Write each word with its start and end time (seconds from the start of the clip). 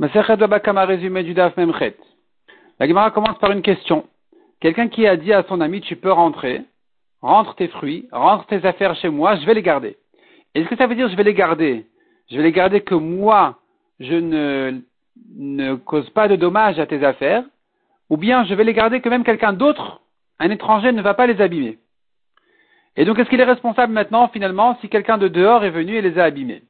Résumé 0.00 1.22
du 1.24 1.34
Daf 1.34 1.56
Memchet. 1.58 1.94
La 2.78 2.88
Gemara 2.88 3.10
commence 3.10 3.38
par 3.38 3.50
une 3.50 3.60
question. 3.60 4.06
Quelqu'un 4.60 4.88
qui 4.88 5.06
a 5.06 5.16
dit 5.16 5.32
à 5.32 5.42
son 5.42 5.60
ami, 5.60 5.82
tu 5.82 5.96
peux 5.96 6.10
rentrer, 6.10 6.62
rentre 7.20 7.54
tes 7.54 7.68
fruits, 7.68 8.08
rentre 8.10 8.46
tes 8.46 8.64
affaires 8.66 8.94
chez 8.96 9.10
moi, 9.10 9.36
je 9.36 9.44
vais 9.44 9.52
les 9.52 9.62
garder. 9.62 9.98
Est-ce 10.54 10.68
que 10.68 10.76
ça 10.76 10.86
veut 10.86 10.94
dire 10.94 11.08
je 11.10 11.16
vais 11.16 11.24
les 11.24 11.34
garder? 11.34 11.86
Je 12.30 12.36
vais 12.38 12.44
les 12.44 12.52
garder 12.52 12.80
que 12.80 12.94
moi, 12.94 13.58
je 13.98 14.14
ne, 14.14 14.80
ne 15.36 15.74
cause 15.74 16.08
pas 16.10 16.28
de 16.28 16.36
dommages 16.36 16.78
à 16.78 16.86
tes 16.86 17.04
affaires, 17.04 17.44
ou 18.08 18.16
bien 18.16 18.44
je 18.44 18.54
vais 18.54 18.64
les 18.64 18.72
garder 18.72 19.02
que 19.02 19.08
même 19.10 19.24
quelqu'un 19.24 19.52
d'autre, 19.52 20.00
un 20.38 20.50
étranger, 20.50 20.92
ne 20.92 21.02
va 21.02 21.12
pas 21.12 21.26
les 21.26 21.42
abîmer? 21.42 21.78
Et 22.96 23.04
donc, 23.04 23.18
est-ce 23.18 23.28
qu'il 23.28 23.40
est 23.40 23.44
responsable 23.44 23.92
maintenant, 23.92 24.28
finalement, 24.28 24.78
si 24.80 24.88
quelqu'un 24.88 25.18
de 25.18 25.28
dehors 25.28 25.62
est 25.62 25.70
venu 25.70 25.96
et 25.96 26.02
les 26.02 26.18
a 26.18 26.24
abîmés? 26.24 26.62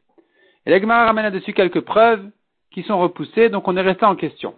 Et 0.67 0.71
la 0.71 0.81
Gemara 0.81 1.07
ramène 1.07 1.25
là-dessus 1.25 1.53
quelques 1.53 1.81
preuves 1.81 2.29
qui 2.71 2.82
sont 2.82 2.98
repoussées, 2.98 3.48
donc 3.48 3.66
on 3.68 3.77
est 3.77 3.82
resté 3.82 4.05
en 4.05 4.16
question. 4.16 4.55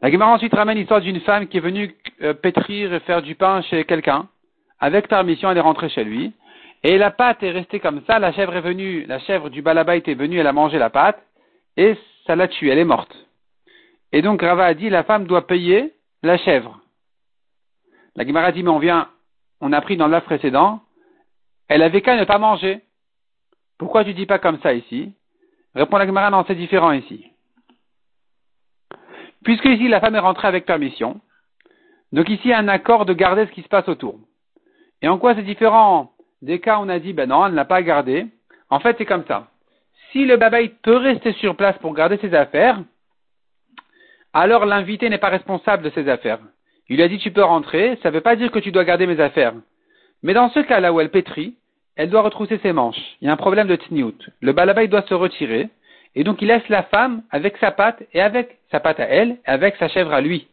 La 0.00 0.10
Gemara 0.10 0.32
ensuite 0.32 0.54
ramène 0.54 0.78
l'histoire 0.78 1.00
d'une 1.00 1.20
femme 1.20 1.46
qui 1.46 1.58
est 1.58 1.60
venue 1.60 1.94
euh, 2.22 2.34
pétrir 2.34 2.92
et 2.92 3.00
faire 3.00 3.22
du 3.22 3.36
pain 3.36 3.62
chez 3.62 3.84
quelqu'un. 3.84 4.28
Avec 4.80 5.06
permission, 5.06 5.50
elle 5.50 5.58
est 5.58 5.60
rentrée 5.60 5.88
chez 5.88 6.02
lui. 6.02 6.32
Et 6.82 6.98
la 6.98 7.12
pâte 7.12 7.42
est 7.44 7.52
restée 7.52 7.78
comme 7.78 8.02
ça. 8.06 8.18
La 8.18 8.32
chèvre 8.32 8.56
est 8.56 8.60
venue, 8.60 9.04
la 9.06 9.20
chèvre 9.20 9.48
du 9.48 9.62
balaba 9.62 9.96
est 9.96 10.14
venue, 10.14 10.38
elle 10.38 10.46
a 10.48 10.52
mangé 10.52 10.78
la 10.78 10.90
pâte. 10.90 11.22
Et 11.76 11.96
ça 12.26 12.34
l'a 12.34 12.48
tuée, 12.48 12.70
elle 12.70 12.80
est 12.80 12.84
morte. 12.84 13.14
Et 14.10 14.22
donc 14.22 14.42
Rava 14.42 14.66
a 14.66 14.74
dit, 14.74 14.90
la 14.90 15.04
femme 15.04 15.26
doit 15.26 15.46
payer 15.46 15.94
la 16.24 16.36
chèvre. 16.36 16.80
La 18.16 18.26
Gemara 18.26 18.50
dit, 18.50 18.64
mais 18.64 18.70
on 18.70 18.80
vient, 18.80 19.08
on 19.60 19.72
a 19.72 19.80
pris 19.80 19.96
dans 19.96 20.08
l'œuf 20.08 20.24
précédent, 20.24 20.82
elle 21.68 21.82
avait 21.82 22.02
qu'à 22.02 22.16
ne 22.16 22.24
pas 22.24 22.38
manger. 22.38 22.80
Pourquoi 23.78 24.04
tu 24.04 24.14
dis 24.14 24.26
pas 24.26 24.40
comme 24.40 24.60
ça 24.60 24.74
ici? 24.74 25.12
Répond 25.74 25.96
la 25.96 26.06
Gemara, 26.06 26.30
non, 26.30 26.44
c'est 26.46 26.54
différent 26.54 26.92
ici. 26.92 27.26
Puisque 29.44 29.64
ici 29.64 29.88
la 29.88 30.00
femme 30.00 30.14
est 30.14 30.20
rentrée 30.20 30.48
avec 30.48 30.66
permission, 30.66 31.20
donc 32.12 32.28
ici 32.28 32.42
il 32.44 32.50
y 32.50 32.54
a 32.54 32.58
un 32.58 32.68
accord 32.68 33.06
de 33.06 33.12
garder 33.12 33.46
ce 33.46 33.52
qui 33.52 33.62
se 33.62 33.68
passe 33.68 33.88
autour. 33.88 34.18
Et 35.00 35.08
en 35.08 35.18
quoi 35.18 35.34
c'est 35.34 35.42
différent 35.42 36.12
des 36.42 36.60
cas 36.60 36.78
où 36.78 36.82
on 36.82 36.88
a 36.88 36.98
dit, 36.98 37.12
ben 37.12 37.28
non, 37.28 37.44
elle 37.44 37.52
ne 37.52 37.56
l'a 37.56 37.64
pas 37.64 37.82
gardé. 37.82 38.26
En 38.68 38.80
fait, 38.80 38.96
c'est 38.98 39.06
comme 39.06 39.24
ça. 39.26 39.48
Si 40.10 40.24
le 40.24 40.36
babaï 40.36 40.70
peut 40.82 40.96
rester 40.96 41.32
sur 41.34 41.56
place 41.56 41.78
pour 41.78 41.94
garder 41.94 42.18
ses 42.18 42.34
affaires, 42.34 42.80
alors 44.32 44.66
l'invité 44.66 45.08
n'est 45.08 45.18
pas 45.18 45.28
responsable 45.28 45.82
de 45.82 45.90
ses 45.90 46.08
affaires. 46.08 46.40
Il 46.88 46.96
lui 46.96 47.02
a 47.02 47.08
dit, 47.08 47.18
tu 47.18 47.30
peux 47.30 47.44
rentrer, 47.44 47.98
ça 48.02 48.10
ne 48.10 48.14
veut 48.14 48.20
pas 48.20 48.36
dire 48.36 48.50
que 48.50 48.58
tu 48.58 48.72
dois 48.72 48.84
garder 48.84 49.06
mes 49.06 49.20
affaires. 49.20 49.54
Mais 50.22 50.34
dans 50.34 50.50
ce 50.50 50.60
cas-là 50.60 50.92
où 50.92 51.00
elle 51.00 51.10
pétrit, 51.10 51.56
elle 51.96 52.10
doit 52.10 52.22
retrousser 52.22 52.58
ses 52.62 52.72
manches. 52.72 53.16
Il 53.20 53.26
y 53.26 53.28
a 53.28 53.32
un 53.32 53.36
problème 53.36 53.68
de 53.68 53.76
tniout. 53.76 54.16
Le 54.40 54.52
balabaï 54.52 54.88
doit 54.88 55.02
se 55.02 55.14
retirer, 55.14 55.68
et 56.14 56.24
donc 56.24 56.42
il 56.42 56.48
laisse 56.48 56.68
la 56.68 56.82
femme 56.84 57.22
avec 57.30 57.56
sa 57.58 57.70
patte 57.70 58.02
et 58.12 58.20
avec 58.20 58.58
sa 58.70 58.80
patte 58.80 59.00
à 59.00 59.04
elle, 59.04 59.32
et 59.32 59.50
avec 59.50 59.76
sa 59.76 59.88
chèvre 59.88 60.12
à 60.12 60.20
lui. 60.20 60.48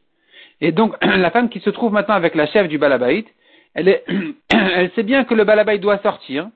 Et 0.61 0.71
donc 0.71 0.95
la 1.01 1.31
femme 1.31 1.49
qui 1.49 1.59
se 1.59 1.69
trouve 1.69 1.93
maintenant 1.93 2.15
avec 2.15 2.35
la 2.35 2.47
chèvre 2.47 2.67
du 2.67 2.77
balabaït, 2.77 3.27
elle, 3.73 4.01
elle 4.49 4.91
sait 4.91 5.03
bien 5.03 5.23
que 5.23 5.33
le 5.33 5.43
balabaït 5.43 5.81
doit 5.81 5.99
sortir 5.99 6.49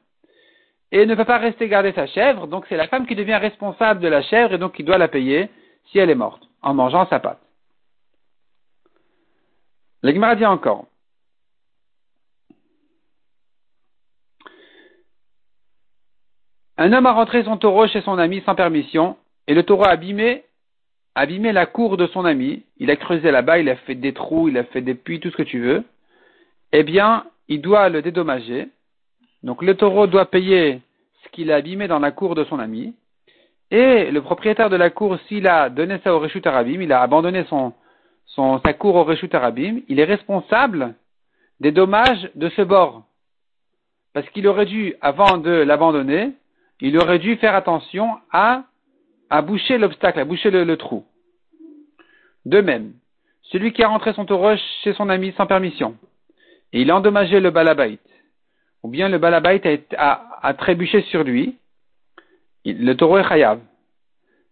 et 0.92 1.06
ne 1.06 1.16
peut 1.16 1.26
pas 1.26 1.40
rester 1.40 1.68
garder 1.68 1.92
sa 1.94 2.06
chèvre, 2.06 2.48
donc 2.48 2.66
c'est 2.70 2.78
la 2.78 2.88
femme 2.88 3.08
qui 3.08 3.16
devient 3.16 3.36
responsable 3.36 4.00
de 4.00 4.08
la 4.08 4.22
chèvre 4.22 4.54
et 4.54 4.58
donc 4.58 4.74
qui 4.76 4.84
doit 4.84 5.00
la 5.00 5.08
payer 5.08 5.50
si 5.92 5.98
elle 6.00 6.10
est 6.10 6.16
morte, 6.16 6.44
en 6.62 6.74
mangeant 6.74 7.08
sa 7.08 7.20
pâte. 7.20 7.40
L'Egmara 10.04 10.36
dit 10.36 10.46
encore. 10.46 10.86
Un 16.78 16.92
homme 16.92 17.06
a 17.06 17.14
rentré 17.14 17.44
son 17.44 17.58
taureau 17.58 17.88
chez 17.88 18.02
son 18.02 18.18
ami 18.18 18.42
sans 18.46 18.56
permission, 18.56 19.16
et 19.48 19.54
le 19.54 19.64
taureau 19.64 19.84
a 19.84 19.90
abîmé, 19.90 20.44
abîmé 21.14 21.52
la 21.52 21.66
cour 21.68 21.98
de 21.98 22.08
son 22.08 22.26
ami. 22.26 22.64
Il 22.78 22.90
a 22.90 22.96
creusé 22.96 23.30
là-bas, 23.30 23.60
il 23.60 23.70
a 23.70 23.76
fait 23.76 23.96
des 23.96 24.14
trous, 24.14 24.50
il 24.50 24.58
a 24.58 24.64
fait 24.64 24.82
des 24.82 24.96
puits, 24.96 25.20
tout 25.20 25.30
ce 25.30 25.38
que 25.38 25.44
tu 25.44 25.60
veux. 25.60 25.84
Eh 26.72 26.84
bien, 26.84 27.26
il 27.48 27.62
doit 27.62 27.90
le 27.90 28.02
dédommager. 28.02 28.70
Donc 29.44 29.62
le 29.62 29.76
taureau 29.76 30.08
doit 30.08 30.26
payer 30.26 30.82
ce 31.24 31.30
qu'il 31.30 31.52
a 31.52 31.58
abîmé 31.58 31.88
dans 31.88 32.00
la 32.00 32.12
cour 32.12 32.34
de 32.34 32.44
son 32.46 32.58
ami. 32.58 32.96
Et 33.70 34.10
le 34.10 34.22
propriétaire 34.22 34.70
de 34.70 34.76
la 34.76 34.90
cour, 34.90 35.18
s'il 35.28 35.48
a 35.48 35.70
donné 35.70 36.00
ça 36.04 36.16
au 36.16 36.20
Réchut 36.20 36.42
Arabim, 36.46 36.82
il 36.82 36.92
a 36.92 37.02
abandonné 37.02 37.44
son, 37.50 37.74
son, 38.26 38.60
sa 38.62 38.74
cour 38.74 38.96
au 38.96 39.04
Réchut 39.04 39.30
Arabim, 39.34 39.82
il 39.90 40.00
est 40.00 40.06
responsable 40.06 40.96
des 41.60 41.72
dommages 41.72 42.30
de 42.36 42.50
ce 42.50 42.62
bord. 42.62 43.04
Parce 44.14 44.28
qu'il 44.30 44.48
aurait 44.48 44.66
dû, 44.66 44.96
avant 45.02 45.38
de 45.38 45.52
l'abandonner, 45.52 46.34
il 46.84 46.98
aurait 46.98 47.18
dû 47.18 47.38
faire 47.38 47.56
attention 47.56 48.20
à, 48.30 48.66
à 49.30 49.42
boucher 49.42 49.78
l'obstacle, 49.78 50.20
à 50.20 50.26
boucher 50.26 50.52
le, 50.52 50.76
trou. 50.76 51.06
De 52.46 52.60
même, 52.60 52.92
celui 53.44 53.72
qui 53.72 53.82
a 53.84 53.88
rentré 53.88 54.12
son 54.12 54.26
taureau 54.26 54.54
chez 54.84 54.94
son 54.94 55.08
ami 55.08 55.34
sans 55.38 55.48
permission, 55.48 55.96
et 56.74 56.82
il 56.82 56.92
a 56.92 56.98
endommagé 56.98 57.40
le 57.40 57.52
balabait, 57.52 58.00
ou 58.84 58.90
bien 58.90 59.08
le 59.08 59.18
balabait 59.18 59.86
a, 59.98 60.54
trébuché 60.58 61.04
sur 61.04 61.24
lui, 61.24 61.56
le 62.66 62.94
taureau 62.96 63.18
est 63.18 63.30
chayav. 63.30 63.62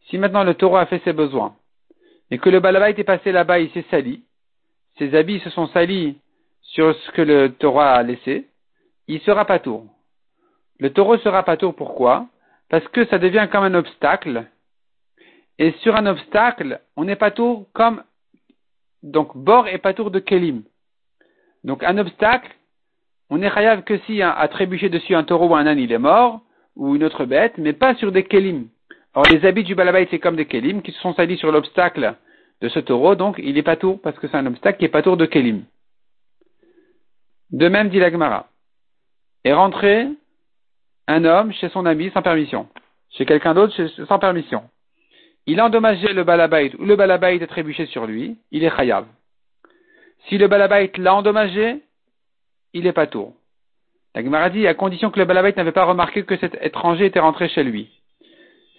Si 0.07 0.17
maintenant 0.17 0.45
le 0.45 0.53
taureau 0.53 0.77
a 0.77 0.85
fait 0.85 1.03
ses 1.03 1.11
besoins, 1.11 1.53
et 2.31 2.37
que 2.37 2.49
le 2.49 2.61
balabait 2.61 2.97
est 2.97 3.03
passé 3.03 3.33
là-bas, 3.33 3.59
il 3.59 3.71
s'est 3.71 3.85
sali, 3.91 4.23
ses 4.97 5.13
habits 5.15 5.41
se 5.41 5.49
sont 5.49 5.67
salis 5.67 6.17
sur 6.61 6.95
ce 6.95 7.11
que 7.11 7.23
le 7.23 7.51
taureau 7.51 7.81
a 7.81 8.01
laissé, 8.03 8.47
il 9.09 9.19
sera 9.19 9.43
pas 9.43 9.59
tour. 9.59 9.85
Le 10.81 10.91
taureau 10.91 11.17
sera 11.19 11.43
pas 11.43 11.57
tour, 11.57 11.75
pourquoi? 11.75 12.25
Parce 12.67 12.87
que 12.87 13.05
ça 13.05 13.19
devient 13.19 13.47
comme 13.51 13.63
un 13.63 13.75
obstacle. 13.75 14.47
Et 15.59 15.73
sur 15.83 15.95
un 15.95 16.07
obstacle, 16.07 16.81
on 16.95 17.05
n'est 17.05 17.15
pas 17.15 17.29
tour 17.29 17.67
comme, 17.73 18.03
donc, 19.03 19.37
bord 19.37 19.67
et 19.67 19.77
pas 19.77 19.93
tour 19.93 20.09
de 20.09 20.17
Kélim. 20.17 20.63
Donc, 21.63 21.83
un 21.83 21.99
obstacle, 21.99 22.51
on 23.29 23.43
est 23.43 23.53
chayav 23.53 23.83
que 23.83 23.99
si 23.99 24.23
a, 24.23 24.47
trébuché 24.47 24.89
dessus 24.89 25.13
un 25.13 25.23
taureau 25.23 25.49
ou 25.49 25.55
un 25.55 25.67
âne, 25.67 25.77
il 25.77 25.91
est 25.91 25.99
mort, 25.99 26.41
ou 26.75 26.95
une 26.95 27.03
autre 27.03 27.25
bête, 27.25 27.59
mais 27.59 27.73
pas 27.73 27.93
sur 27.95 28.11
des 28.11 28.23
Kélim. 28.23 28.67
Or, 29.13 29.25
les 29.29 29.45
habits 29.45 29.63
du 29.63 29.75
balabait, 29.75 30.07
c'est 30.09 30.17
comme 30.17 30.35
des 30.35 30.47
Kélim 30.47 30.81
qui 30.81 30.93
se 30.93 30.99
sont 31.01 31.13
salis 31.13 31.37
sur 31.37 31.51
l'obstacle 31.51 32.15
de 32.59 32.69
ce 32.69 32.79
taureau, 32.79 33.13
donc 33.13 33.35
il 33.37 33.53
n'est 33.53 33.61
pas 33.61 33.75
tour 33.75 34.01
parce 34.01 34.17
que 34.17 34.27
c'est 34.27 34.37
un 34.37 34.47
obstacle 34.47 34.79
qui 34.79 34.85
est 34.85 34.89
pas 34.89 35.03
tour 35.03 35.17
de 35.17 35.27
Kélim. 35.27 35.63
De 37.51 37.67
même, 37.67 37.89
dit 37.89 37.99
l'Agmara. 37.99 38.47
Est 39.43 39.53
rentré 39.53 40.07
un 41.07 41.25
homme 41.25 41.51
chez 41.53 41.69
son 41.69 41.85
ami 41.85 42.11
sans 42.13 42.21
permission, 42.21 42.67
chez 43.11 43.25
quelqu'un 43.25 43.53
d'autre 43.53 43.75
sans 44.07 44.19
permission. 44.19 44.63
Il 45.47 45.59
a 45.59 45.65
endommagé 45.65 46.13
le 46.13 46.23
balabait 46.23 46.73
ou 46.77 46.85
le 46.85 46.95
balabait 46.95 47.41
a 47.41 47.47
trébuché 47.47 47.85
sur 47.87 48.05
lui, 48.05 48.37
il 48.51 48.63
est 48.63 48.75
chayav. 48.75 49.05
Si 50.27 50.37
le 50.37 50.47
balabait 50.47 50.91
l'a 50.97 51.15
endommagé, 51.15 51.81
il 52.73 52.85
est 52.85 52.93
pas 52.93 53.07
tour. 53.07 53.33
La 54.13 54.23
Gemara 54.23 54.49
dit 54.49 54.67
à 54.67 54.73
condition 54.73 55.09
que 55.09 55.19
le 55.19 55.25
balabait 55.25 55.53
n'avait 55.55 55.71
pas 55.71 55.85
remarqué 55.85 56.23
que 56.23 56.37
cet 56.37 56.57
étranger 56.61 57.05
était 57.05 57.19
rentré 57.19 57.49
chez 57.49 57.63
lui. 57.63 57.89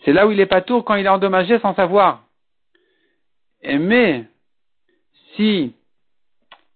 C'est 0.04 0.12
là 0.12 0.26
où 0.26 0.30
il 0.30 0.40
est 0.40 0.46
pas 0.46 0.60
tour 0.60 0.84
quand 0.84 0.94
il 0.94 1.06
a 1.06 1.14
endommagé 1.14 1.58
sans 1.60 1.74
savoir. 1.74 2.24
Mais 3.64 4.24
si 5.34 5.74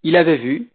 il 0.02 0.16
avait 0.16 0.36
vu, 0.36 0.68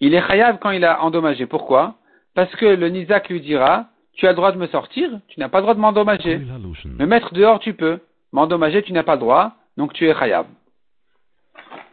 il 0.00 0.14
est 0.14 0.26
chayav 0.26 0.58
quand 0.58 0.70
il 0.70 0.84
a 0.84 1.02
endommagé. 1.02 1.46
Pourquoi? 1.46 1.96
Parce 2.34 2.54
que 2.56 2.66
le 2.66 2.88
Nizak 2.88 3.28
lui 3.28 3.40
dira 3.40 3.86
tu 4.14 4.26
as 4.26 4.30
le 4.30 4.36
droit 4.36 4.52
de 4.52 4.58
me 4.58 4.66
sortir, 4.66 5.10
tu 5.28 5.40
n'as 5.40 5.48
pas 5.48 5.58
le 5.58 5.62
droit 5.62 5.74
de 5.74 5.80
m'endommager. 5.80 6.38
Me 6.38 7.06
mettre 7.06 7.32
dehors, 7.32 7.58
tu 7.58 7.74
peux. 7.74 8.00
M'endommager, 8.32 8.82
tu 8.82 8.92
n'as 8.92 9.02
pas 9.02 9.14
le 9.14 9.20
droit, 9.20 9.52
donc 9.76 9.92
tu 9.92 10.08
es 10.08 10.14
khayab. 10.14 10.46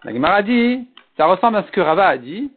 La 0.03 0.13
Gemara 0.13 0.41
dit, 0.41 0.87
ça 1.17 1.25
ressemble 1.25 1.57
à 1.57 1.63
ce 1.63 1.71
que 1.71 1.81
Rava 1.81 2.07
a 2.07 2.17
dit, 2.17 2.51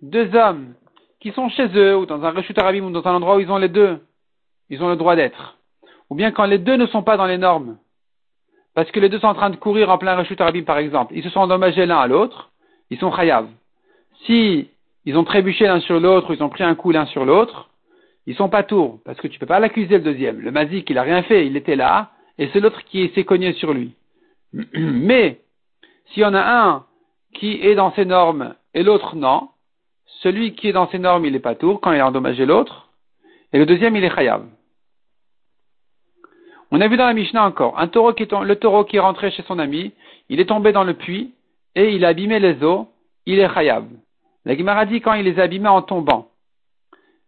deux 0.00 0.34
hommes 0.34 0.74
qui 1.20 1.32
sont 1.32 1.48
chez 1.48 1.68
eux, 1.74 1.96
ou 1.96 2.06
dans 2.06 2.22
un 2.24 2.30
rechut 2.30 2.58
arabim, 2.58 2.84
ou 2.84 2.90
dans 2.90 3.06
un 3.06 3.14
endroit 3.14 3.36
où 3.36 3.40
ils 3.40 3.50
ont 3.50 3.58
les 3.58 3.68
deux, 3.68 4.00
ils 4.70 4.82
ont 4.82 4.88
le 4.88 4.96
droit 4.96 5.16
d'être. 5.16 5.56
Ou 6.10 6.14
bien 6.14 6.30
quand 6.30 6.46
les 6.46 6.58
deux 6.58 6.76
ne 6.76 6.86
sont 6.86 7.02
pas 7.02 7.16
dans 7.16 7.26
les 7.26 7.38
normes, 7.38 7.76
parce 8.74 8.90
que 8.90 9.00
les 9.00 9.08
deux 9.08 9.18
sont 9.18 9.26
en 9.26 9.34
train 9.34 9.50
de 9.50 9.56
courir 9.56 9.90
en 9.90 9.98
plein 9.98 10.16
rechut 10.16 10.40
arabim, 10.40 10.62
par 10.62 10.78
exemple, 10.78 11.12
ils 11.14 11.22
se 11.22 11.30
sont 11.30 11.40
endommagés 11.40 11.86
l'un 11.86 11.98
à 11.98 12.06
l'autre, 12.06 12.50
ils 12.90 12.98
sont 12.98 13.10
khayab. 13.10 13.46
Si 14.24 14.70
ils 15.04 15.16
ont 15.16 15.24
trébuché 15.24 15.66
l'un 15.66 15.80
sur 15.80 16.00
l'autre, 16.00 16.30
ou 16.30 16.34
ils 16.34 16.42
ont 16.42 16.48
pris 16.48 16.64
un 16.64 16.74
coup 16.74 16.90
l'un 16.92 17.06
sur 17.06 17.24
l'autre, 17.24 17.67
ils 18.28 18.36
sont 18.36 18.50
pas 18.50 18.62
tours, 18.62 19.00
parce 19.06 19.18
que 19.18 19.26
tu 19.26 19.38
peux 19.38 19.46
pas 19.46 19.58
l'accuser 19.58 19.96
le 19.96 20.04
deuxième. 20.04 20.40
Le 20.40 20.50
mazik, 20.50 20.90
il 20.90 20.98
a 20.98 21.02
rien 21.02 21.22
fait, 21.22 21.46
il 21.46 21.56
était 21.56 21.76
là, 21.76 22.10
et 22.36 22.50
c'est 22.52 22.60
l'autre 22.60 22.84
qui 22.84 23.10
s'est 23.14 23.24
cogné 23.24 23.54
sur 23.54 23.72
lui. 23.72 23.94
Mais, 24.74 25.40
s'il 26.06 26.22
y 26.22 26.26
en 26.26 26.34
a 26.34 26.42
un 26.42 26.84
qui 27.32 27.58
est 27.62 27.74
dans 27.74 27.90
ses 27.94 28.04
normes 28.04 28.54
et 28.74 28.82
l'autre 28.82 29.16
non, 29.16 29.48
celui 30.20 30.54
qui 30.54 30.68
est 30.68 30.72
dans 30.72 30.90
ses 30.90 30.98
normes, 30.98 31.24
il 31.24 31.34
est 31.34 31.40
pas 31.40 31.54
tour 31.54 31.80
quand 31.80 31.90
il 31.90 32.00
a 32.00 32.06
endommagé 32.06 32.44
l'autre, 32.44 32.90
et 33.54 33.58
le 33.58 33.64
deuxième, 33.64 33.96
il 33.96 34.04
est 34.04 34.14
chayav. 34.14 34.44
On 36.70 36.82
a 36.82 36.88
vu 36.88 36.98
dans 36.98 37.06
la 37.06 37.14
Mishnah 37.14 37.46
encore, 37.46 37.78
un 37.78 37.86
le 37.86 38.54
taureau 38.56 38.84
qui 38.84 38.96
est 38.96 39.00
rentré 39.00 39.30
chez 39.30 39.42
son 39.44 39.58
ami, 39.58 39.92
il 40.28 40.38
est 40.38 40.50
tombé 40.50 40.72
dans 40.72 40.84
le 40.84 40.92
puits, 40.92 41.32
et 41.74 41.94
il 41.94 42.04
a 42.04 42.08
abîmé 42.08 42.40
les 42.40 42.62
eaux, 42.62 42.88
il 43.24 43.38
est 43.38 43.48
chayav. 43.54 43.86
La 44.44 44.54
Gemara 44.54 44.84
dit 44.84 45.00
quand 45.00 45.14
il 45.14 45.24
les 45.24 45.40
a 45.40 45.44
abîmés 45.44 45.68
en 45.68 45.80
tombant. 45.80 46.27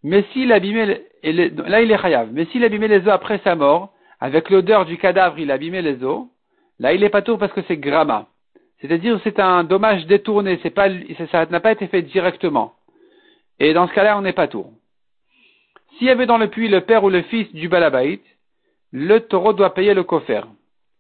Mais 0.03 0.25
s'il 0.33 0.53
abîmait, 0.53 1.03
là 1.23 1.83
il 1.83 1.91
est 1.91 1.99
chayav, 1.99 2.31
mais 2.33 2.47
s'il 2.47 2.65
abîmait 2.65 2.89
les 2.89 3.07
eaux 3.07 3.11
après 3.11 3.41
sa 3.45 3.55
mort, 3.55 3.93
avec 4.21 4.51
l'odeur 4.51 4.85
du 4.85 4.97
cadavre, 4.97 5.39
il 5.39 5.51
a 5.51 5.55
abîmé 5.55 5.83
les 5.83 6.03
os, 6.03 6.27
là 6.79 6.93
il 6.93 7.05
est 7.05 7.11
pas 7.11 7.23
tour 7.23 7.39
parce 7.39 7.53
que 7.53 7.63
c'est 7.69 7.77
grama. 7.77 8.27
C'est-à-dire 8.81 9.21
c'est 9.25 9.39
un 9.39 9.65
dommage 9.65 10.07
détourné, 10.07 10.59
c'est 10.63 10.71
pas, 10.71 10.89
ça 11.31 11.47
n'a 11.47 11.61
pas 11.61 11.73
été 11.73 11.87
fait 11.87 12.03
directement. 12.03 12.75
Et 13.59 13.75
dans 13.75 13.87
ce 13.87 13.93
cas-là, 13.93 14.17
on 14.17 14.23
n'est 14.23 14.33
pas 14.33 14.49
tour. 14.49 14.73
S'il 15.99 16.07
y 16.07 16.11
avait 16.11 16.27
dans 16.27 16.39
le 16.39 16.49
puits 16.49 16.69
le 16.69 16.81
père 16.81 17.05
ou 17.05 17.11
le 17.11 17.23
fils 17.23 17.53
du 17.53 17.69
balabait, 17.69 18.21
le 18.91 19.21
taureau 19.21 19.53
doit 19.53 19.75
payer 19.75 19.93
le 19.93 20.03
coffre. 20.03 20.49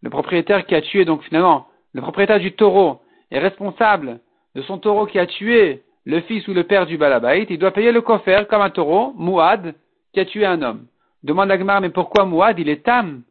Le 0.02 0.11
propriétaire 0.11 0.67
qui 0.67 0.75
a 0.75 0.82
tué, 0.82 1.06
donc 1.06 1.23
finalement, 1.23 1.69
le 1.94 2.02
propriétaire 2.02 2.38
du 2.38 2.52
taureau 2.52 3.00
est 3.31 3.38
responsable 3.38 4.20
de 4.55 4.62
son 4.62 4.79
taureau 4.79 5.06
qui 5.06 5.19
a 5.19 5.26
tué 5.26 5.82
le 6.11 6.21
fils 6.23 6.47
ou 6.49 6.55
le 6.55 6.65
père 6.65 6.87
du 6.87 6.99
balabait, 6.99 7.47
il 7.49 7.59
doit 7.59 7.71
payer 7.71 7.93
le 7.93 8.01
coffre 8.01 8.43
comme 8.45 8.62
un 8.62 8.71
taureau, 8.71 9.15
mouad, 9.17 9.75
qui 10.12 10.21
a 10.21 10.25
tué 10.25 10.45
un 10.45 10.61
homme. 10.61 10.87
Demande 11.23 11.49
l'Agmar, 11.49 11.81
mais 11.81 11.91
pourquoi 11.91 12.25
mouad, 12.25 12.59
il 12.59 12.69
est 12.69 12.85
tam? 12.85 13.23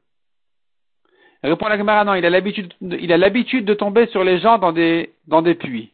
Répond 1.44 1.68
l'Agmar, 1.68 2.06
non, 2.06 2.16
il 2.16 2.26
a 2.26 2.30
l'habitude, 2.30 3.66
de 3.66 3.74
tomber 3.74 4.08
sur 4.08 4.24
les 4.24 4.40
gens 4.40 4.58
dans 4.58 4.72
des, 4.72 5.56
puits. 5.56 5.92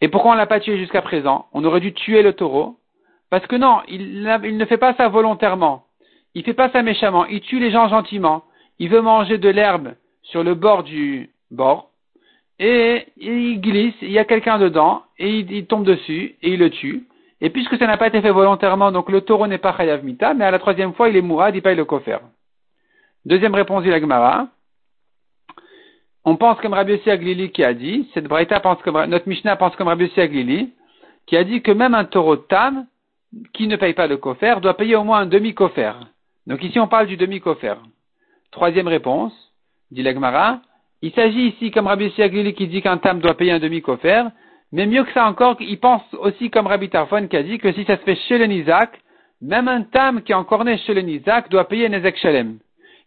Et 0.00 0.08
pourquoi 0.08 0.32
on 0.32 0.34
l'a 0.34 0.46
pas 0.46 0.60
tué 0.60 0.78
jusqu'à 0.78 1.02
présent? 1.02 1.46
On 1.52 1.64
aurait 1.64 1.80
dû 1.80 1.92
tuer 1.92 2.22
le 2.22 2.32
taureau. 2.32 2.76
Parce 3.30 3.46
que 3.46 3.56
non, 3.56 3.82
il, 3.88 4.22
ne 4.22 4.64
fait 4.66 4.78
pas 4.78 4.94
ça 4.94 5.08
volontairement. 5.08 5.84
Il 6.34 6.44
fait 6.44 6.54
pas 6.54 6.70
ça 6.70 6.82
méchamment. 6.82 7.26
Il 7.26 7.40
tue 7.40 7.58
les 7.58 7.72
gens 7.72 7.88
gentiment. 7.88 8.44
Il 8.78 8.88
veut 8.88 9.00
manger 9.00 9.38
de 9.38 9.48
l'herbe 9.48 9.94
sur 10.22 10.44
le 10.44 10.54
bord 10.54 10.84
du 10.84 11.30
bord. 11.50 11.90
Et 12.58 13.06
il 13.18 13.60
glisse, 13.60 13.94
il 14.00 14.10
y 14.10 14.18
a 14.18 14.24
quelqu'un 14.24 14.58
dedans, 14.58 15.02
et 15.18 15.40
il, 15.40 15.66
tombe 15.66 15.84
dessus, 15.84 16.36
et 16.42 16.52
il 16.52 16.58
le 16.58 16.70
tue. 16.70 17.04
Et 17.40 17.50
puisque 17.50 17.76
ça 17.76 17.86
n'a 17.86 17.98
pas 17.98 18.06
été 18.06 18.22
fait 18.22 18.30
volontairement, 18.30 18.92
donc 18.92 19.10
le 19.10 19.20
taureau 19.20 19.46
n'est 19.46 19.58
pas 19.58 19.76
chayav 19.76 20.02
mita, 20.04 20.32
mais 20.32 20.46
à 20.46 20.50
la 20.50 20.58
troisième 20.58 20.94
fois, 20.94 21.10
il 21.10 21.16
est 21.16 21.22
mourad, 21.22 21.54
il 21.54 21.60
paye 21.60 21.76
le 21.76 21.84
kofer. 21.84 22.18
Deuxième 23.26 23.54
réponse 23.54 23.82
du 23.82 23.90
Lagmara. 23.90 24.48
On 26.24 26.36
pense 26.36 26.58
comme 26.60 26.72
Rabbi 26.72 26.92
Yossi 26.92 27.10
Aglili 27.10 27.52
qui 27.52 27.62
a 27.62 27.74
dit, 27.74 28.08
cette 28.14 28.26
Braïta 28.26 28.58
pense 28.60 28.80
comme, 28.82 29.04
notre 29.04 29.28
Mishnah 29.28 29.56
pense 29.56 29.76
comme 29.76 29.88
Rabbi 29.88 30.06
Yossi 30.06 30.20
Aglili, 30.20 30.72
qui 31.26 31.36
a 31.36 31.44
dit 31.44 31.60
que 31.60 31.72
même 31.72 31.94
un 31.94 32.04
taureau 32.04 32.36
tam, 32.36 32.86
qui 33.52 33.66
ne 33.66 33.76
paye 33.76 33.92
pas 33.92 34.06
le 34.06 34.16
kofer, 34.16 34.60
doit 34.62 34.76
payer 34.76 34.96
au 34.96 35.04
moins 35.04 35.20
un 35.20 35.26
demi-kofer. 35.26 35.92
Donc 36.46 36.62
ici, 36.62 36.80
on 36.80 36.88
parle 36.88 37.06
du 37.06 37.16
demi-kofer. 37.16 37.74
Troisième 38.50 38.88
réponse, 38.88 39.34
dit 39.90 40.02
l'Agmara, 40.02 40.60
il 41.02 41.12
s'agit 41.12 41.48
ici, 41.48 41.70
comme 41.70 41.86
Rabbi 41.86 42.10
Siaglili 42.12 42.54
qui 42.54 42.68
dit 42.68 42.82
qu'un 42.82 42.98
tam 42.98 43.20
doit 43.20 43.36
payer 43.36 43.52
un 43.52 43.58
demi-kofer, 43.58 44.24
mais 44.72 44.86
mieux 44.86 45.04
que 45.04 45.12
ça 45.12 45.26
encore, 45.26 45.56
il 45.60 45.78
pense 45.78 46.02
aussi 46.14 46.50
comme 46.50 46.66
Rabbi 46.66 46.88
Tarfon 46.88 47.28
qui 47.28 47.36
a 47.36 47.42
dit 47.42 47.58
que 47.58 47.72
si 47.72 47.84
ça 47.84 47.96
se 47.96 48.02
fait 48.02 48.16
chez 48.28 48.38
le 48.38 48.46
Nizak, 48.46 49.00
même 49.40 49.68
un 49.68 49.82
tam 49.82 50.22
qui 50.22 50.32
est 50.32 50.34
encore 50.34 50.64
né 50.64 50.78
chez 50.78 50.94
le 50.94 51.02
Nizak 51.02 51.50
doit 51.50 51.68
payer 51.68 51.88
Nezek 51.88 52.16
Shalem. 52.16 52.58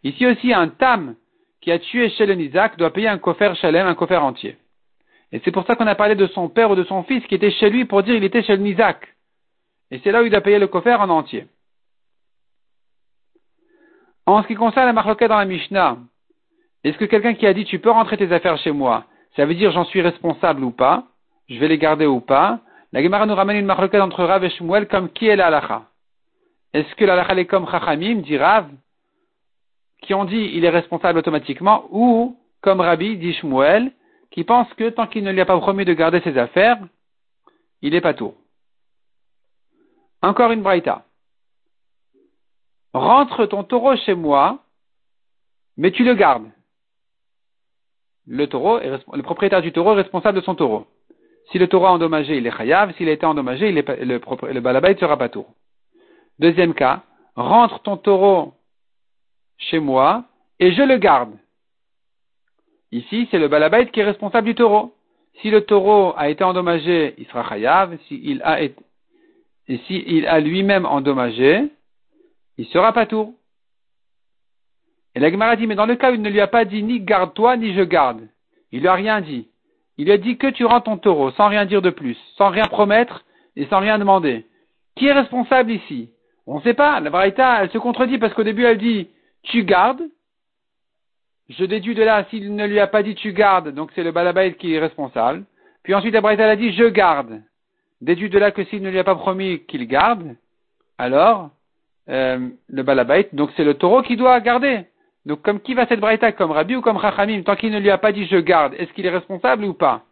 Ici 0.04 0.26
aussi, 0.26 0.52
un 0.52 0.68
tam 0.68 1.16
qui 1.60 1.70
a 1.72 1.78
tué 1.78 2.08
chez 2.10 2.26
le 2.26 2.34
Nizak 2.34 2.78
doit 2.78 2.92
payer 2.92 3.08
un 3.08 3.18
kofer 3.18 3.54
Shalem, 3.56 3.86
un 3.86 3.94
kofer 3.94 4.22
entier. 4.22 4.56
Et 5.32 5.40
c'est 5.44 5.50
pour 5.50 5.66
ça 5.66 5.76
qu'on 5.76 5.86
a 5.86 5.94
parlé 5.94 6.14
de 6.14 6.26
son 6.28 6.48
père 6.48 6.70
ou 6.70 6.74
de 6.74 6.84
son 6.84 7.02
fils 7.02 7.24
qui 7.26 7.34
était 7.34 7.50
chez 7.50 7.70
lui 7.70 7.84
pour 7.84 8.02
dire 8.02 8.14
qu'il 8.14 8.24
était 8.24 8.42
chez 8.42 8.56
le 8.56 8.62
Nizak. 8.62 9.06
Et 9.90 10.00
c'est 10.02 10.12
là 10.12 10.22
où 10.22 10.24
il 10.24 10.30
doit 10.30 10.40
payer 10.40 10.58
le 10.58 10.68
kofer 10.68 11.00
en 11.00 11.10
entier. 11.10 11.46
En 14.26 14.42
ce 14.42 14.48
qui 14.48 14.54
concerne 14.54 14.86
la 14.86 14.92
marloquette 14.92 15.28
dans 15.28 15.38
la 15.38 15.44
Mishnah, 15.44 15.98
est-ce 16.84 16.96
que 16.96 17.04
quelqu'un 17.04 17.34
qui 17.34 17.46
a 17.46 17.52
dit 17.52 17.64
tu 17.64 17.78
peux 17.78 17.90
rentrer 17.90 18.16
tes 18.16 18.32
affaires 18.32 18.56
chez 18.58 18.72
moi, 18.72 19.04
ça 19.36 19.44
veut 19.44 19.54
dire 19.54 19.70
j'en 19.70 19.84
suis 19.84 20.00
responsable 20.00 20.64
ou 20.64 20.70
pas, 20.70 21.04
je 21.48 21.58
vais 21.58 21.68
les 21.68 21.78
garder 21.78 22.06
ou 22.06 22.20
pas 22.20 22.60
La 22.92 23.02
Gemara 23.02 23.26
nous 23.26 23.34
ramène 23.34 23.58
une 23.58 23.66
marloquette 23.66 24.00
entre 24.00 24.24
Rav 24.24 24.44
et 24.44 24.50
Shmuel 24.50 24.88
comme 24.88 25.10
qui 25.10 25.26
est 25.26 25.36
l'alacha 25.36 25.84
Est-ce 26.72 26.94
que 26.94 27.04
l'alacha 27.04 27.34
est 27.34 27.46
comme 27.46 27.68
Chachamim, 27.68 28.16
dit 28.22 28.38
Rav, 28.38 28.68
qui 30.02 30.14
ont 30.14 30.24
dit 30.24 30.50
il 30.54 30.64
est 30.64 30.70
responsable 30.70 31.18
automatiquement, 31.18 31.84
ou 31.90 32.36
comme 32.62 32.80
Rabbi, 32.80 33.18
dit 33.18 33.34
Shmuel, 33.34 33.92
qui 34.30 34.44
pense 34.44 34.72
que 34.74 34.88
tant 34.90 35.06
qu'il 35.06 35.24
ne 35.24 35.32
lui 35.32 35.40
a 35.40 35.46
pas 35.46 35.58
promis 35.58 35.84
de 35.84 35.92
garder 35.92 36.20
ses 36.20 36.38
affaires, 36.38 36.78
il 37.82 37.94
est 37.94 38.00
pas 38.00 38.14
tout. 38.14 38.34
Encore 40.22 40.52
une 40.52 40.62
braïta. 40.62 41.04
Rentre 42.92 43.46
ton 43.46 43.64
taureau 43.64 43.96
chez 43.96 44.14
moi, 44.14 44.58
mais 45.76 45.90
tu 45.90 46.04
le 46.04 46.14
gardes 46.14 46.50
le 48.30 48.46
taureau 48.46 48.78
le 48.78 49.22
propriétaire 49.22 49.60
du 49.60 49.72
taureau 49.72 49.92
est 49.92 50.02
responsable 50.02 50.38
de 50.38 50.44
son 50.44 50.54
taureau. 50.54 50.86
Si 51.50 51.58
le 51.58 51.66
taureau 51.66 51.86
a 51.86 51.90
endommagé, 51.90 52.36
il 52.36 52.46
est 52.46 52.56
chayav. 52.56 52.94
S'il 52.94 53.08
a 53.08 53.12
été 53.12 53.26
endommagé, 53.26 53.68
est, 53.68 54.04
le, 54.04 54.20
le 54.52 54.60
balabait 54.60 54.96
sera 54.96 55.16
pas 55.16 55.28
tour. 55.28 55.46
Deuxième 56.38 56.74
cas, 56.74 57.02
rentre 57.34 57.80
ton 57.80 57.96
taureau 57.96 58.54
chez 59.58 59.80
moi 59.80 60.24
et 60.60 60.70
je 60.72 60.82
le 60.82 60.96
garde. 60.96 61.32
Ici, 62.92 63.26
c'est 63.30 63.38
le 63.38 63.48
balabait 63.48 63.88
qui 63.88 63.98
est 63.98 64.04
responsable 64.04 64.46
du 64.46 64.54
taureau. 64.54 64.94
Si 65.40 65.50
le 65.50 65.62
taureau 65.62 66.14
a 66.16 66.28
été 66.28 66.44
endommagé, 66.44 67.14
il 67.18 67.26
sera 67.26 67.48
chayav. 67.48 67.98
S'il 68.06 68.42
a 68.44 68.62
et 68.62 68.74
s'il 69.86 70.26
a 70.26 70.38
lui-même 70.38 70.86
endommagé, 70.86 71.64
il 72.58 72.66
sera 72.66 72.92
pas 72.92 73.06
tour. 73.06 73.34
Et 75.14 75.20
la 75.20 75.30
Gemara 75.30 75.56
dit, 75.56 75.66
mais 75.66 75.74
dans 75.74 75.86
le 75.86 75.96
cas 75.96 76.10
où 76.10 76.14
il 76.14 76.22
ne 76.22 76.30
lui 76.30 76.40
a 76.40 76.46
pas 76.46 76.64
dit 76.64 76.82
ni 76.82 77.00
garde-toi, 77.00 77.56
ni 77.56 77.74
je 77.74 77.82
garde, 77.82 78.28
il 78.72 78.80
lui 78.80 78.88
a 78.88 78.94
rien 78.94 79.20
dit. 79.20 79.48
Il 79.98 80.06
lui 80.06 80.12
a 80.12 80.18
dit 80.18 80.38
que 80.38 80.46
tu 80.46 80.64
rends 80.64 80.80
ton 80.80 80.96
taureau, 80.96 81.30
sans 81.32 81.48
rien 81.48 81.66
dire 81.66 81.82
de 81.82 81.90
plus, 81.90 82.16
sans 82.36 82.48
rien 82.48 82.66
promettre 82.66 83.24
et 83.56 83.66
sans 83.66 83.80
rien 83.80 83.98
demander. 83.98 84.46
Qui 84.96 85.06
est 85.06 85.12
responsable 85.12 85.72
ici? 85.72 86.10
On 86.46 86.56
ne 86.56 86.62
sait 86.62 86.74
pas. 86.74 87.00
La 87.00 87.10
Braïta, 87.10 87.62
elle 87.62 87.70
se 87.70 87.78
contredit 87.78 88.18
parce 88.18 88.32
qu'au 88.34 88.42
début, 88.42 88.64
elle 88.64 88.78
dit, 88.78 89.08
tu 89.42 89.64
gardes. 89.64 90.02
Je 91.48 91.64
déduis 91.64 91.94
de 91.94 92.02
là, 92.02 92.24
s'il 92.30 92.54
ne 92.54 92.66
lui 92.66 92.78
a 92.78 92.86
pas 92.86 93.02
dit 93.02 93.16
tu 93.16 93.32
gardes, 93.32 93.74
donc 93.74 93.90
c'est 93.94 94.04
le 94.04 94.12
balabait 94.12 94.54
qui 94.54 94.74
est 94.74 94.78
responsable. 94.78 95.44
Puis 95.82 95.94
ensuite, 95.94 96.14
la 96.14 96.20
Braïta, 96.20 96.44
elle 96.44 96.50
a 96.50 96.56
dit 96.56 96.72
je 96.72 96.84
garde. 96.84 97.42
Déduit 98.00 98.30
de 98.30 98.38
là 98.38 98.50
que 98.50 98.64
s'il 98.64 98.82
ne 98.82 98.90
lui 98.90 98.98
a 98.98 99.04
pas 99.04 99.16
promis 99.16 99.60
qu'il 99.66 99.86
garde, 99.86 100.36
alors, 100.96 101.50
euh, 102.08 102.48
le 102.68 102.82
balabait, 102.82 103.28
donc 103.32 103.50
c'est 103.56 103.64
le 103.64 103.74
taureau 103.74 104.02
qui 104.02 104.16
doit 104.16 104.40
garder. 104.40 104.86
Donc, 105.26 105.42
comme 105.42 105.60
qui 105.60 105.74
va 105.74 105.86
cette 105.86 106.00
braïta 106.00 106.32
Comme 106.32 106.50
Rabbi 106.50 106.76
ou 106.76 106.80
comme 106.80 106.96
Rachamim 106.96 107.42
Tant 107.42 107.56
qu'il 107.56 107.72
ne 107.72 107.78
lui 107.78 107.90
a 107.90 107.98
pas 107.98 108.12
dit 108.12 108.26
je 108.26 108.36
garde, 108.36 108.74
est-ce 108.74 108.92
qu'il 108.92 109.06
est 109.06 109.10
responsable 109.10 109.64
ou 109.64 109.74
pas? 109.74 110.02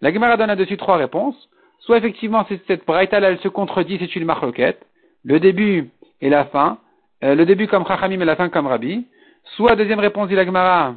La 0.00 0.12
Gemara 0.12 0.36
donne 0.36 0.48
là-dessus 0.48 0.76
trois 0.76 0.96
réponses. 0.96 1.48
Soit 1.80 1.98
effectivement, 1.98 2.46
cette 2.66 2.86
braïta 2.86 3.20
là, 3.20 3.30
elle 3.30 3.38
se 3.40 3.48
contredit, 3.48 3.98
c'est 3.98 4.16
une 4.16 4.24
marloquette. 4.24 4.84
Le 5.24 5.40
début 5.40 5.90
et 6.20 6.30
la 6.30 6.44
fin. 6.46 6.78
Euh, 7.22 7.34
le 7.34 7.46
début 7.46 7.66
comme 7.66 7.82
Rachamim 7.82 8.20
et 8.20 8.24
la 8.24 8.36
fin 8.36 8.48
comme 8.48 8.66
Rabbi. 8.66 9.06
Soit, 9.56 9.76
deuxième 9.76 9.98
réponse, 9.98 10.28
dit 10.28 10.34
la 10.34 10.44
Gemara. 10.44 10.94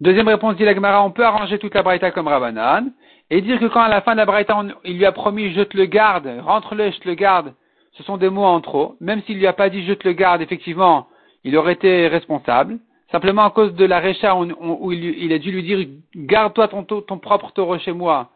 Deuxième 0.00 0.28
réponse, 0.28 0.56
dit 0.56 0.64
la 0.64 0.74
Gemara, 0.74 1.04
on 1.04 1.10
peut 1.10 1.24
arranger 1.24 1.58
toute 1.58 1.74
la 1.74 1.82
braïta 1.82 2.10
comme 2.10 2.28
Rabbanan 2.28 2.92
et 3.30 3.40
dire 3.40 3.60
que 3.60 3.66
quand 3.66 3.80
à 3.80 3.88
la 3.88 4.00
fin 4.00 4.12
de 4.12 4.18
la 4.18 4.26
Braïta, 4.26 4.58
il 4.84 4.96
lui 4.96 5.04
a 5.04 5.12
promis 5.12 5.52
je 5.52 5.62
te 5.62 5.76
le 5.76 5.84
garde, 5.84 6.28
rentre-le, 6.40 6.90
je 6.90 6.98
te 6.98 7.08
le 7.08 7.14
garde, 7.14 7.52
ce 7.92 8.02
sont 8.02 8.16
des 8.16 8.30
mots 8.30 8.44
en 8.44 8.60
trop. 8.60 8.96
Même 9.00 9.22
s'il 9.22 9.38
lui 9.38 9.46
a 9.46 9.52
pas 9.52 9.68
dit 9.68 9.84
je 9.84 9.92
te 9.92 10.06
le 10.06 10.14
garde, 10.14 10.40
effectivement, 10.40 11.08
il 11.44 11.56
aurait 11.56 11.74
été 11.74 12.08
responsable. 12.08 12.78
Simplement 13.12 13.44
à 13.44 13.50
cause 13.50 13.74
de 13.74 13.84
la 13.84 14.00
récha 14.00 14.36
où, 14.36 14.92
il, 14.92 15.32
a 15.32 15.38
dû 15.38 15.50
lui 15.50 15.62
dire 15.62 15.86
garde-toi 16.14 16.68
ton, 16.68 16.84
ton, 16.84 17.18
propre 17.18 17.52
taureau 17.52 17.78
chez 17.78 17.92
moi. 17.92 18.28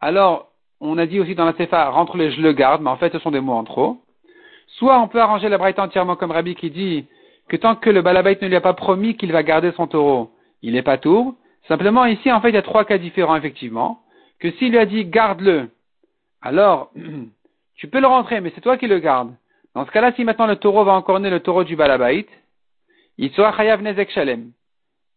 Alors, 0.00 0.48
on 0.80 0.98
a 0.98 1.06
dit 1.06 1.20
aussi 1.20 1.34
dans 1.34 1.44
la 1.44 1.54
Sefa 1.54 1.90
rentre-le, 1.90 2.30
je 2.30 2.40
le 2.40 2.52
garde, 2.52 2.82
mais 2.82 2.90
en 2.90 2.96
fait 2.96 3.12
ce 3.12 3.18
sont 3.20 3.30
des 3.30 3.40
mots 3.40 3.54
en 3.54 3.64
trop. 3.64 3.98
Soit 4.78 4.98
on 5.00 5.08
peut 5.08 5.20
arranger 5.20 5.48
la 5.48 5.58
Braïta 5.58 5.82
entièrement 5.82 6.16
comme 6.16 6.32
Rabbi 6.32 6.56
qui 6.56 6.70
dit 6.70 7.06
que 7.48 7.56
tant 7.56 7.76
que 7.76 7.88
le 7.88 8.02
balabait 8.02 8.36
ne 8.42 8.48
lui 8.48 8.56
a 8.56 8.60
pas 8.60 8.74
promis 8.74 9.16
qu'il 9.16 9.32
va 9.32 9.44
garder 9.44 9.72
son 9.76 9.86
taureau, 9.86 10.30
il 10.66 10.72
n'est 10.72 10.82
pas 10.82 10.98
tour. 10.98 11.34
Simplement 11.68 12.04
ici, 12.06 12.30
en 12.30 12.40
fait, 12.40 12.50
il 12.50 12.54
y 12.54 12.58
a 12.58 12.62
trois 12.62 12.84
cas 12.84 12.98
différents, 12.98 13.36
effectivement 13.36 14.00
que 14.38 14.50
s'il 14.52 14.72
lui 14.72 14.78
a 14.78 14.86
dit 14.86 15.04
garde-le, 15.04 15.70
alors 16.42 16.90
tu 17.76 17.88
peux 17.88 18.00
le 18.00 18.06
rentrer, 18.06 18.40
mais 18.40 18.52
c'est 18.54 18.60
toi 18.60 18.76
qui 18.76 18.86
le 18.86 18.98
gardes. 18.98 19.34
Dans 19.74 19.86
ce 19.86 19.90
cas-là, 19.90 20.12
si 20.12 20.24
maintenant 20.24 20.46
le 20.46 20.56
taureau 20.56 20.84
va 20.84 20.92
encorner 20.92 21.30
le 21.30 21.40
taureau 21.40 21.64
du 21.64 21.76
Balabait, 21.76 22.26
il 23.18 23.30
sera 23.32 23.56
chayav 23.56 23.82
nezek 23.82 24.10
shalem. 24.10 24.52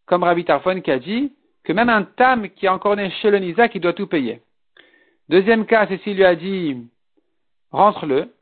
Comme 0.06 0.24
Rabbi 0.24 0.46
Tarfon 0.46 0.82
qui 0.82 0.92
a 0.92 1.00
dit 1.00 1.34
que 1.64 1.74
même 1.74 1.90
un 1.90 2.04
tam 2.04 2.50
qui 2.50 2.68
a 2.68 2.74
encorné 2.74 3.10
chez 3.22 3.30
le 3.30 3.40
Nizak, 3.40 3.78
doit 3.78 3.94
tout 3.94 4.08
payer. 4.08 4.42
Deuxième 5.30 5.66
cas, 5.66 5.86
c'est 5.88 6.02
s'il 6.02 6.16
lui 6.16 6.26
a 6.26 6.36
dit 6.36 6.78
rentre-le. 7.72 8.34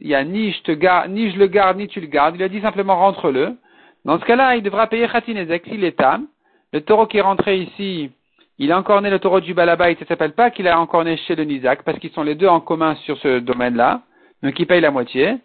Il 0.00 0.08
y 0.08 0.14
a 0.14 0.24
ni 0.24 0.52
je 0.52 0.62
te 0.62 0.72
garde, 0.72 1.10
ni 1.10 1.30
je 1.30 1.38
le 1.38 1.46
garde, 1.46 1.76
ni 1.76 1.88
tu 1.88 2.00
le 2.00 2.06
gardes. 2.06 2.36
Il 2.36 2.42
a 2.42 2.48
dit 2.48 2.60
simplement 2.60 2.96
rentre-le. 2.96 3.56
Dans 4.04 4.18
ce 4.18 4.24
cas-là, 4.24 4.56
il 4.56 4.62
devra 4.62 4.86
payer 4.86 5.08
khatinezek 5.08 5.66
s'il 5.66 5.84
est 5.84 5.98
tam. 5.98 6.26
Le 6.72 6.80
taureau 6.80 7.06
qui 7.06 7.18
est 7.18 7.22
rentré 7.22 7.58
ici, 7.58 8.10
il 8.58 8.72
a 8.72 8.78
encore 8.78 9.02
né 9.02 9.10
le 9.10 9.18
taureau 9.18 9.40
du 9.40 9.52
Balabait, 9.52 9.94
ça 9.98 10.06
s'appelle 10.06 10.32
pas 10.32 10.50
qu'il 10.50 10.66
a 10.68 10.80
encore 10.80 11.04
né 11.04 11.18
chez 11.18 11.36
le 11.36 11.44
Nizak, 11.44 11.82
parce 11.82 11.98
qu'ils 11.98 12.12
sont 12.12 12.22
les 12.22 12.34
deux 12.34 12.48
en 12.48 12.60
commun 12.60 12.94
sur 13.04 13.18
ce 13.18 13.40
domaine-là, 13.40 14.00
donc 14.42 14.58
il 14.58 14.66
paye 14.66 14.80
la 14.80 14.90
moitié. 14.90 15.36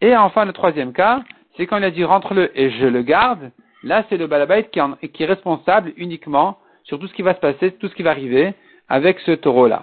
Et 0.00 0.16
enfin, 0.16 0.44
le 0.44 0.52
troisième 0.52 0.92
cas, 0.92 1.22
c'est 1.56 1.66
quand 1.66 1.78
il 1.78 1.84
a 1.84 1.90
dit 1.90 2.04
rentre-le 2.04 2.56
et 2.58 2.70
je 2.70 2.86
le 2.86 3.02
garde, 3.02 3.50
là 3.82 4.04
c'est 4.08 4.16
le 4.16 4.28
Balabait 4.28 4.68
qui, 4.70 4.80
qui 5.08 5.22
est 5.24 5.26
responsable 5.26 5.92
uniquement 5.96 6.58
sur 6.84 7.00
tout 7.00 7.08
ce 7.08 7.14
qui 7.14 7.22
va 7.22 7.34
se 7.34 7.40
passer, 7.40 7.72
tout 7.72 7.88
ce 7.88 7.94
qui 7.94 8.04
va 8.04 8.10
arriver 8.10 8.54
avec 8.88 9.18
ce 9.20 9.32
taureau-là. 9.32 9.82